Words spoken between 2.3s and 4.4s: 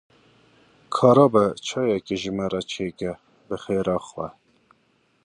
me re çêbike, bi xêra xwe.